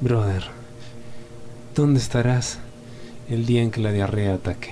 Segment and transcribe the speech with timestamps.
[0.00, 0.44] Brother,
[1.74, 2.58] ¿dónde estarás
[3.28, 4.70] el día en que la diarrea ataque?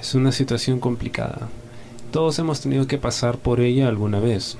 [0.00, 1.48] Es una situación complicada.
[2.10, 4.56] Todos hemos tenido que pasar por ella alguna vez.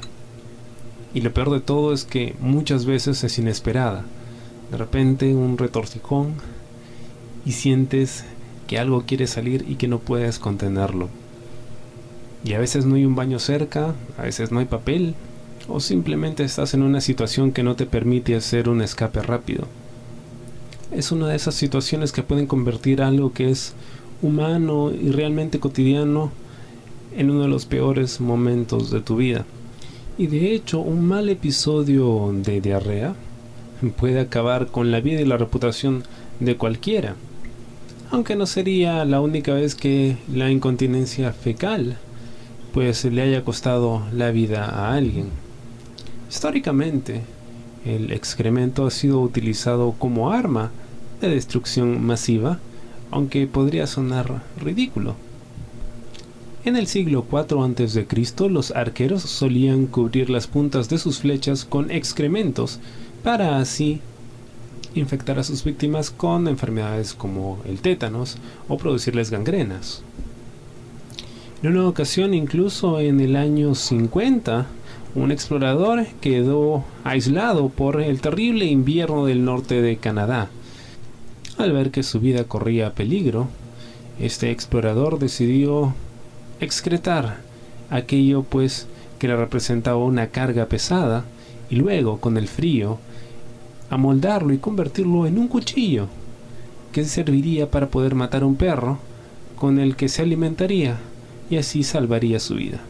[1.14, 4.04] Y lo peor de todo es que muchas veces es inesperada.
[4.70, 6.34] De repente un retorcijón
[7.46, 8.24] y sientes
[8.66, 11.08] que algo quiere salir y que no puedes contenerlo.
[12.44, 15.14] Y a veces no hay un baño cerca, a veces no hay papel,
[15.66, 19.66] o simplemente estás en una situación que no te permite hacer un escape rápido.
[20.92, 23.72] Es una de esas situaciones que pueden convertir algo que es
[24.20, 26.30] humano y realmente cotidiano
[27.16, 29.46] en uno de los peores momentos de tu vida.
[30.18, 33.14] Y de hecho, un mal episodio de diarrea
[33.96, 36.04] puede acabar con la vida y la reputación
[36.40, 37.16] de cualquiera.
[38.10, 41.98] Aunque no sería la única vez que la incontinencia fecal
[42.74, 45.28] pues le haya costado la vida a alguien.
[46.28, 47.22] Históricamente,
[47.86, 50.72] el excremento ha sido utilizado como arma
[51.20, 52.58] de destrucción masiva,
[53.12, 55.14] aunque podría sonar ridículo.
[56.64, 61.92] En el siglo IV a.C., los arqueros solían cubrir las puntas de sus flechas con
[61.92, 62.80] excrementos
[63.22, 64.00] para así
[64.96, 70.02] infectar a sus víctimas con enfermedades como el tétanos o producirles gangrenas.
[71.64, 74.66] En una ocasión, incluso en el año 50,
[75.14, 80.50] un explorador quedó aislado por el terrible invierno del norte de Canadá.
[81.56, 83.48] Al ver que su vida corría peligro,
[84.20, 85.94] este explorador decidió
[86.60, 87.38] excretar
[87.88, 88.86] aquello pues
[89.18, 91.24] que le representaba una carga pesada
[91.70, 92.98] y luego con el frío
[93.88, 96.08] amoldarlo y convertirlo en un cuchillo
[96.92, 98.98] que serviría para poder matar a un perro
[99.56, 100.98] con el que se alimentaría
[101.50, 102.80] y así salvaría su vida.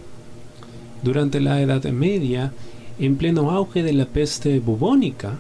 [1.03, 2.53] Durante la Edad Media,
[2.99, 5.35] en pleno auge de la peste bubónica,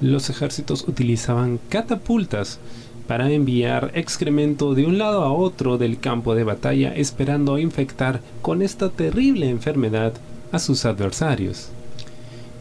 [0.00, 2.60] los ejércitos utilizaban catapultas
[3.08, 8.62] para enviar excremento de un lado a otro del campo de batalla esperando infectar con
[8.62, 10.12] esta terrible enfermedad
[10.52, 11.70] a sus adversarios.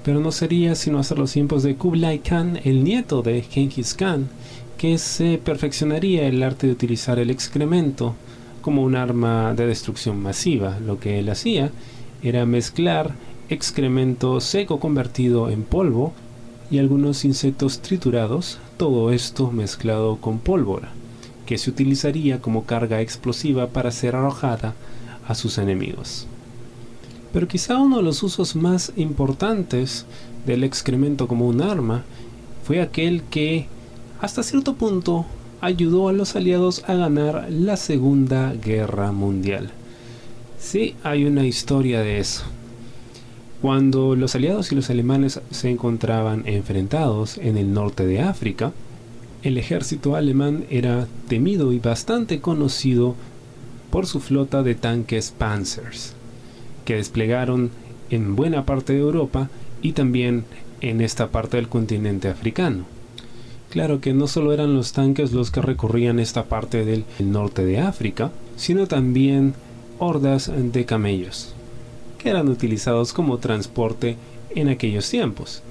[0.03, 4.29] Pero no sería sino hasta los tiempos de Kublai Khan, el nieto de Genghis Khan,
[4.77, 8.16] que se perfeccionaría el arte de utilizar el excremento
[8.67, 10.78] como un arma de destrucción masiva.
[10.85, 11.72] Lo que él hacía
[12.22, 13.13] era mezclar
[13.47, 16.11] excremento seco convertido en polvo
[16.69, 20.89] y algunos insectos triturados, todo esto mezclado con pólvora,
[21.45, 24.73] que se utilizaría como carga explosiva para ser arrojada
[25.25, 26.27] a sus enemigos.
[27.31, 30.06] Pero quizá uno de los usos más importantes
[30.45, 32.03] del excremento como un arma
[32.66, 33.67] fue aquel que,
[34.19, 35.25] hasta cierto punto,
[35.62, 39.72] ayudó a los aliados a ganar la Segunda Guerra Mundial.
[40.59, 42.44] Sí, hay una historia de eso.
[43.62, 48.72] Cuando los aliados y los alemanes se encontraban enfrentados en el norte de África,
[49.44, 53.16] el ejército alemán era temido y bastante conocido
[53.89, 56.13] por su flota de tanques Panzers,
[56.85, 57.72] que desplegaron
[58.09, 59.50] en buena parte de Europa
[59.81, 60.45] y también
[60.81, 62.96] en esta parte del continente africano.
[63.69, 67.79] Claro que no solo eran los tanques los que recorrían esta parte del norte de
[67.79, 69.53] África, sino también
[70.00, 71.53] hordas de camellos
[72.17, 74.17] que eran utilizados como transporte
[74.56, 75.61] en aquellos tiempos.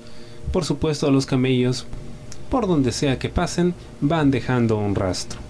[0.53, 1.87] Por supuesto, los camellos,
[2.51, 5.41] por donde sea que pasen, van dejando un rastro.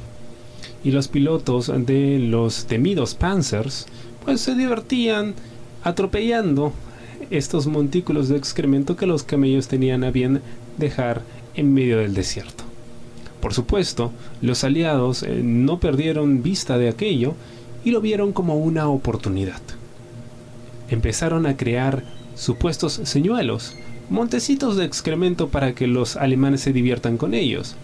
[0.82, 3.86] Y los pilotos de los temidos Panzers,
[4.24, 5.34] pues se divertían
[5.82, 6.72] atropellando
[7.30, 10.40] estos montículos de excremento que los camellos tenían a bien
[10.78, 11.22] dejar
[11.56, 12.64] en medio del desierto.
[13.40, 17.34] Por supuesto, los aliados eh, no perdieron vista de aquello
[17.84, 19.60] y lo vieron como una oportunidad
[20.88, 23.74] empezaron a crear supuestos señuelos,
[24.10, 27.74] montecitos de excremento para que los alemanes se diviertan con ellos.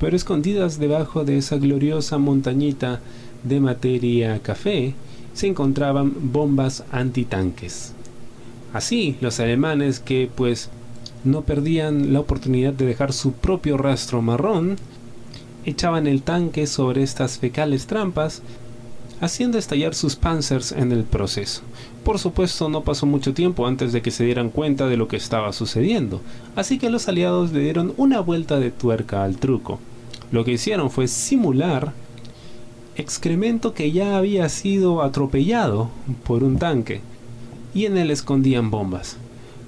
[0.00, 3.00] Pero escondidas debajo de esa gloriosa montañita
[3.44, 4.94] de materia café
[5.32, 7.92] se encontraban bombas antitanques.
[8.72, 10.70] Así, los alemanes que pues
[11.24, 14.76] no perdían la oportunidad de dejar su propio rastro marrón,
[15.64, 18.42] echaban el tanque sobre estas fecales trampas
[19.20, 21.62] haciendo estallar sus panzers en el proceso.
[22.04, 25.16] Por supuesto, no pasó mucho tiempo antes de que se dieran cuenta de lo que
[25.16, 26.20] estaba sucediendo,
[26.56, 29.80] así que los aliados le dieron una vuelta de tuerca al truco.
[30.30, 31.92] Lo que hicieron fue simular
[32.96, 35.90] excremento que ya había sido atropellado
[36.24, 37.00] por un tanque,
[37.74, 39.16] y en él escondían bombas.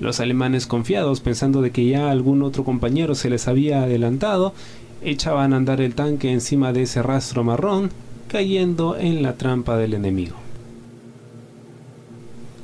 [0.00, 4.54] Los alemanes confiados, pensando de que ya algún otro compañero se les había adelantado,
[5.02, 7.90] echaban a andar el tanque encima de ese rastro marrón
[8.28, 10.36] cayendo en la trampa del enemigo.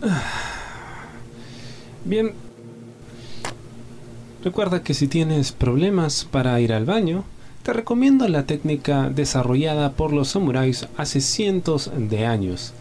[2.04, 2.32] Bien,
[4.42, 7.24] recuerda que si tienes problemas para ir al baño,
[7.64, 12.72] te recomiendo la técnica desarrollada por los samuráis hace cientos de años.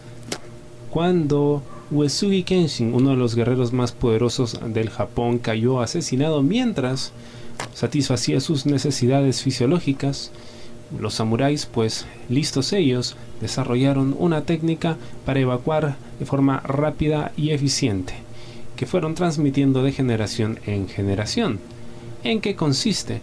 [0.90, 7.12] Cuando Uesugi Kenshin, uno de los guerreros más poderosos del Japón, cayó asesinado mientras
[7.74, 10.32] satisfacía sus necesidades fisiológicas,
[10.98, 18.14] los samuráis, pues listos ellos, desarrollaron una técnica para evacuar de forma rápida y eficiente,
[18.74, 21.60] que fueron transmitiendo de generación en generación.
[22.24, 23.20] ¿En qué consiste?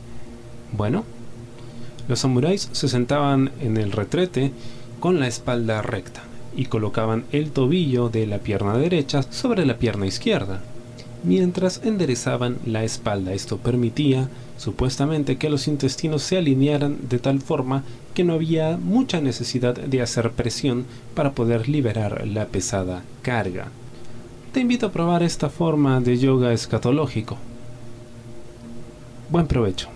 [0.72, 1.04] Bueno,
[2.08, 4.54] los samuráis se sentaban en el retrete
[5.02, 6.24] con la espalda recta
[6.56, 10.62] y colocaban el tobillo de la pierna derecha sobre la pierna izquierda,
[11.24, 13.34] mientras enderezaban la espalda.
[13.34, 17.84] Esto permitía supuestamente que los intestinos se alinearan de tal forma
[18.14, 20.86] que no había mucha necesidad de hacer presión
[21.16, 23.68] para poder liberar la pesada carga.
[24.52, 27.38] Te invito a probar esta forma de yoga escatológico.
[29.30, 29.90] Buen provecho.